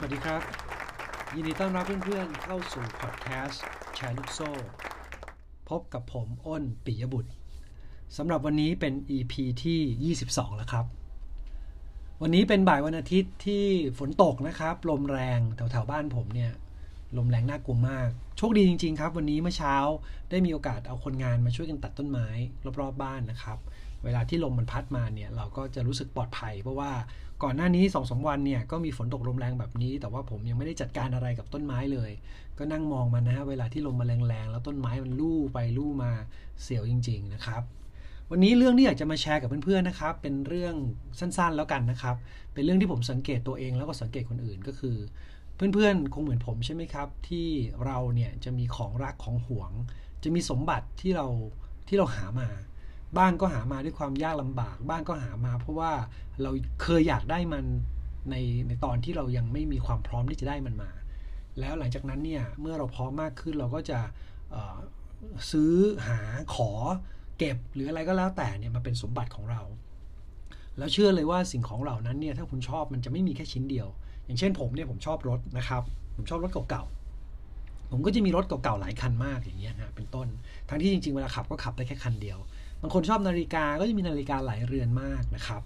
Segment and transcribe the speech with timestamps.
[0.00, 0.42] สวัสดีครับ
[1.34, 3.62] ยินดีต้อนรับเพื่อนๆเข้าสู่พอดแคสต์
[3.94, 4.50] แชร์ลูกโซ่
[5.68, 7.30] พบกับผมอ้นปิยบุตร
[8.16, 9.34] สำหรับวันนี้เป็น EP
[9.64, 10.86] ที่ 22 แล้วครับ
[12.22, 13.64] วันนี้เป็นบ่ายวันอาทิตย์ที่
[13.98, 16.52] ฝนตกนะครับ ลมแรงแถวๆบ้านผมเนี่ย
[17.16, 19.74] ลมแรงน่ากลัวมาก โชคดีจริง ๆ ครับ วันนี้เมื่อเช้า
[20.30, 22.28] ได้มีโอกาสเอาคนงานมาช่วยกันตัดต้นไม้
[22.80, 23.58] รอบๆบ้านนะครับ
[24.04, 26.92] เวลาที่ลมมันพัดมาเนี่ยเราก็จะรู้สึกปลอดภัย เพราะว่า
[27.42, 32.10] ก่อนหน้านี้2อสวันเนี่ยก็มีฝนตกลมแรงแบบนี้ แต่ว่าผมยังไม่ได้จัดการอะไรกับต้นไม้เลย
[32.58, 36.10] ก็นั่งมองมันนะฮะเวลาที่ลมมาแรงๆแล้วต้นไม้มันลู่ไปลู่มา
[36.62, 37.62] เสียวจริง ๆ นะครับ
[38.30, 40.74] วันนี้เรื่องที่อยากจะมาแชร์กับเพื่อนๆนะครับ เป็นเรื่อง
[41.18, 42.16] สั้นๆแล้วกันนะครับ
[42.54, 44.96] เป็นเรื่องที่ผมสังเกตตัวเองแล้วก็สังเกตคนอื่นก็คือ
[45.58, 47.46] เพื่อนๆ คงเหมือนผมใช่ไหมครับ ที่
[47.86, 49.72] เราเนี่ยจะมีของรักของหวง
[50.22, 51.26] จะมีสมบัติที่เรา
[51.88, 52.48] ที่เราหามา
[53.18, 55.92] บ้านก็หามาด้วยความยากลำบาก บ้านก็หามาเพราะว่า
[56.42, 56.50] เรา
[56.82, 57.64] เคยอยากได้มัน
[58.30, 58.36] ใน
[58.68, 60.90] ในตอนที่เรายังไม่มีความพร้อมที่จะได้มันมา
[61.58, 63.98] แล้วหลังจากนั้นเนี่ยเมื่อเราพร้อมมากขึ้นเราก็จะ
[65.50, 65.72] ซื้อ
[66.06, 66.20] หา
[66.54, 66.70] ขอ
[67.38, 69.62] เก็บหรืออะไรก็แล้วแต่เนี่ยมาเป็นสมบัติของเรา
[70.78, 73.88] แล้วเชื่อเลยว่าสิ่งของเหล่านั้นเนี่ยถ้าคุณชอบมันจะไม่มีแค่ชิ้นเดียว
[74.26, 75.82] อย่างเช่นผมเนี่ยผมชอบรถนะครับ
[76.16, 80.28] ผมชอบรถเก่าๆผมก็จะมีรถเก่าๆหลายคันมากอย่างเงี้ยนะเป็นต้น
[80.68, 82.38] ทั้งที่จริงๆเวลาขับก็ขับได้แค่คันเดียว
[82.82, 85.62] บางคนชอบนาฬิกาก็จะมีนาฬิกาหลายเรือนมากนะครับ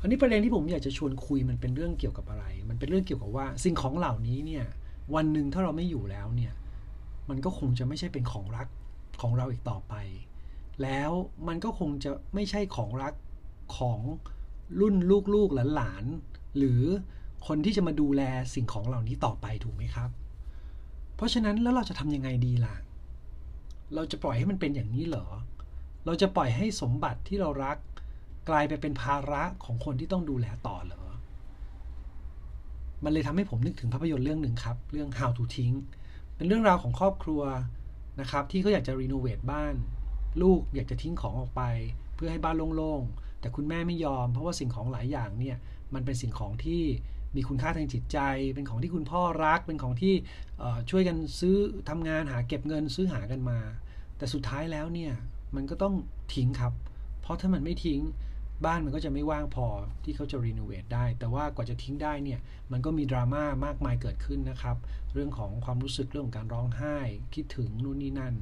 [0.00, 4.64] อันนี้ประเด็นที่ผมอยากจะชวนคุยมันเป็นเรื่องเกี่ยวกับอะไร มันเป็นเรื่องเกี่ยวกับว่าสิ่งของเหล่านี้เนี่ย
[5.14, 6.52] วันหนึ่งถ้าเราไม่อยู่แล้วเนี่ย
[7.28, 8.68] มันก็คงจะไม่ใช่เป็นของรัก
[9.20, 9.94] ของเราอีกต่อไป
[10.82, 11.10] แล้ว
[11.48, 13.12] มันก็คงจะไม่ใช่ของรัก
[13.78, 14.00] ของ
[14.80, 14.94] รุ่น
[15.34, 16.82] ลูกๆหลานๆหรือ
[17.46, 18.22] คนที่จะมาดูแล
[18.54, 20.10] สิ่งของเหล่านี้ต่อไปถูกไหมครับ
[21.16, 22.76] เพราะฉะนั้นแล้วเราจะทำยังไงดีล่ะ
[23.94, 25.26] เราจะปล่อยให้มันเป็นอย่างนี้เหรอ
[26.06, 27.78] เราจะปล่อยให้สมบัติที่เรารัก
[28.48, 31.04] กลายไปเป็นภาระของคนที่ต้องดูแลต่อเหรอ
[33.04, 35.72] มันเลยทำให้ผมนึกถึงภาพยนตร์เรื่องหนึ่งครับ เรื่อง How to ทิ้ง
[36.36, 37.42] เป็นเรื่องราวของครอบครัว
[38.20, 39.74] นะครับ ที่เขาอยากจะรีโนเวทบ้าน
[40.42, 41.62] ลูกอยากจะทิ้งของออกไป
[42.14, 45.56] เพื่อให้บ้านโล่งๆ แต่คุณแม่ไม่ยอม เพราะว่าสิ่งของหลายอย่างเนี่ย
[45.94, 46.82] มันเป็นสิ่งของที่
[47.36, 48.18] มีคุณค่าทางจิตใจ
[48.54, 50.14] เป็นของที่คุณพ่อรัก เป็นของที่
[50.90, 51.56] ช่วยกันซื้อ
[51.88, 53.58] ทำงานหาเก็บเงินซื้อหากันมา
[54.16, 55.12] แต่สุดท้ายแล้วเนี่ย
[55.56, 55.94] มันก็ต้อง
[56.34, 56.72] ทิ้งครับ
[57.22, 58.00] เพราะถ้ามันไม่ทิ้ง
[58.64, 59.66] บ้านมันก็จะไม่ว่างพอ
[60.04, 62.40] ที่เขาจะรีโนเวทได้ แต่ว่ากว่าจะทิ้งได้เนี่ย
[62.72, 64.76] มันก็มีดราม่ามากมายเกิดขึ้นนะครับ
[65.12, 66.96] เรื่องของความรู้สึกเรื่องของการร้องไห้
[67.34, 68.34] คิดถึงนู่นนี่นั่น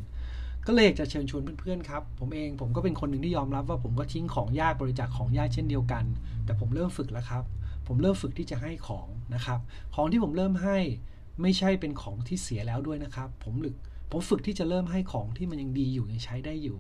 [0.67, 6.05] ก็เลยอยากจะเชิญชวนเพื่อนๆครับผมเองผมก็เป็นคนหนึ่งที่ยอมรับว่าผมก็ทิ้งของญาติบริจาคของญาติเช่นเดียวกัน
[6.45, 7.45] แต่ผมเริ่มฝึกแล้วครับ
[7.87, 9.61] ผมเริ่มฝึกที่จะให้ของนะครับ
[9.95, 10.79] ของที่ผมเริ่มให้
[11.43, 13.77] ไม่ใช่เป็นของที่เสียแล้วด้วยนะครับ ผมหลึก
[14.11, 16.79] ผมฝึกที่จะเริ่มให้ของที่มันยังดีอยู่ยังใช้ได้อยู่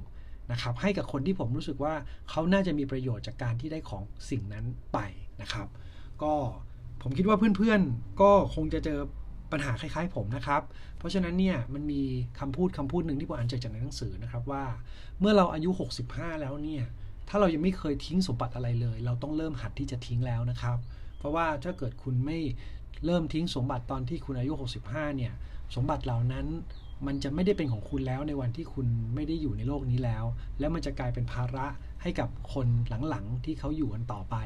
[0.53, 1.95] นะครับให้กับคนที่ผมรู้สึกว่า
[2.31, 4.99] เขาน่าจะมีประโยชน์จากการที่ได้ของสิ่งนั้นไป
[5.43, 5.69] นะครับ
[6.23, 6.35] ก็
[7.03, 8.99] ผมคิดว่าเพื่อนๆก็คงจะเจอ
[9.53, 10.63] ปัญหาคล้ายๆผมนะครับ
[10.99, 12.03] เพราะฉะนั้นเนี่ยมันมี
[12.41, 14.65] คำพูดคำพูดหนึ่งที่ผมอ่านเจอจากในหนังสือนะครับว่า
[15.21, 15.71] เมื่อเราอายุ
[16.07, 16.85] 65 แล้วเนี่ย
[17.29, 20.79] ถ้าเรายังไม่เคยทิ้งสมบัติอะไรเลย เราต้องเริ่มหัดที่จะทิ้งแล้วนะครับ
[21.19, 22.39] เพราะว่าถ้าเกิดคุณไม่
[23.07, 24.53] เริ่มทิ้งสมบัติตอนที่คุณอายุ
[24.85, 25.33] 65 เนี่ย
[25.75, 26.47] สมบัติเหล่านั้น
[27.07, 30.25] มันจะไม่ได้เป็นของคุณแล้วในวันที่คุณไม่ได้อยู่ในโลกนี้แล้ว
[30.59, 31.67] แล้วมันจะกลายเป็นภาระ
[32.03, 32.67] ให้กับคน
[33.09, 34.37] หลังๆที่เขาอยู่กันต่อไป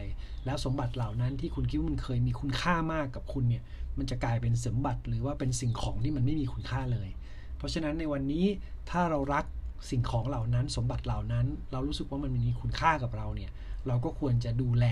[0.47, 3.62] แล้วสมบัติเหล่านั้นที่คุณคิดว่ามันเคยมีคุณค่ามากกับคุณเนี่ย
[3.98, 7.09] มันจะกลายเป็นสมบัติหรือว่าเป็นสิ่งของที่มันไม่มีคุณค่าเลย
[7.56, 8.47] เพราะฉะนั้นในวันนี้
[8.91, 9.44] ถ้าเรารัก
[9.91, 13.50] สิ่งของเหล่านั้น สมบัติเหล่านั้น เรารู้สึกว่ามันมีคุณค่ากับเราเนี่ย
[13.87, 14.87] เราก็ควรจะดูแล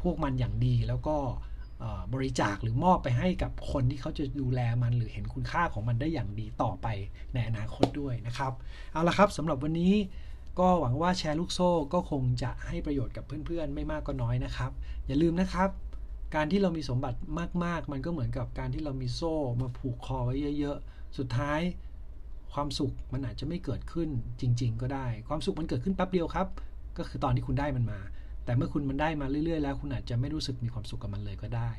[0.00, 1.16] พวกมันอย่างดีแล้วก็
[2.14, 6.86] บริจาคหรือมอบไปให้กับคนที่เขาจะดูแลมันหรือเห็นคุณค่าของมันได้อย่างดีต่อไป
[7.34, 8.52] ในอนาคตด้วยนะครับ
[8.92, 9.94] เอาละครับสำหรับวันนี้
[10.58, 14.70] ก็หวังว่าแชร์ลูกโซ่ก็คงจะให้ประโยชน์กับเพื่อนๆ ไม่มากก็น้อยนะครับ
[15.06, 15.70] อย่าลืมนะครับ
[16.34, 17.18] การที่เรามีสมบัติ
[17.64, 21.60] มากๆ มันก็เหมือนกับการที่เรามีโซ่มาผูกคอไว้เยอะๆ สุดท้าย
[22.52, 24.08] ความสุขมันอาจจะไม่เกิดขึ้น
[24.40, 26.46] จริง ๆ ก็ได้ ความสุขมันเกิดขึ้นแป๊บเดียวครับ
[26.98, 28.00] ก็คือตอนที่คุณได้มันมา
[28.48, 31.70] แต่เมื่อคุณมันได้มาเรื่อยๆแล้ว คุณอาจจะไม่รู้สึกมีความสุขกับมันเลยก็ได้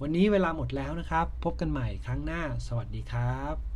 [0.00, 3.75] วันนี้เวลาหมดแล้วนะครับ พบกันใหม่ครั้งหน้า สวัสดีครับ